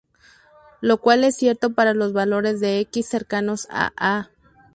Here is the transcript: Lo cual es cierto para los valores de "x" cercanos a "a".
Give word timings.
Lo 0.81 0.97
cual 0.99 1.23
es 1.23 1.35
cierto 1.35 1.75
para 1.75 1.93
los 1.93 2.11
valores 2.11 2.59
de 2.59 2.79
"x" 2.79 3.07
cercanos 3.07 3.67
a 3.69 3.93
"a". 3.97 4.31